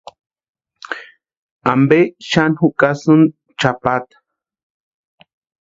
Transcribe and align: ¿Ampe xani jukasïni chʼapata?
¿Ampe 1.73 1.99
xani 2.29 2.55
jukasïni 2.59 3.25
chʼapata? 3.59 4.17